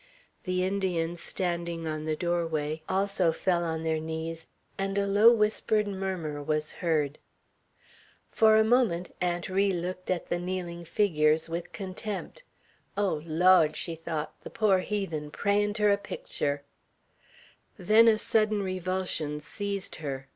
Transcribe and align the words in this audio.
The 0.45 0.63
Indians, 0.63 1.21
standing 1.21 1.85
on 1.85 2.05
the 2.05 2.15
doorway, 2.15 2.81
also 2.89 3.31
fell 3.31 3.63
on 3.63 3.83
their 3.83 3.99
knees, 3.99 4.47
and 4.75 4.97
a 4.97 5.05
low 5.05 5.31
whispered 5.31 5.87
murmur 5.87 6.41
was 6.41 6.71
heard. 6.71 7.19
For 8.31 8.57
a 8.57 8.63
moment 8.63 9.13
Aunt 9.21 9.47
Ri 9.47 9.71
looked 9.71 10.09
at 10.09 10.27
the 10.27 10.39
kneeling 10.39 10.85
figures 10.85 11.49
with 11.49 11.71
contempt. 11.71 12.41
"Oh, 12.97 13.21
Lawd!" 13.25 13.75
she 13.75 13.93
thought, 13.93 14.33
"the 14.41 14.49
pore 14.49 14.79
heathen, 14.79 15.29
prayin' 15.29 15.71
ter 15.71 15.91
a 15.91 15.97
picter!" 15.97 16.63
Then 17.77 18.07
a 18.07 18.17
sudden 18.17 18.63
revulsion 18.63 19.39
seized 19.39 19.97
her. 19.97 20.27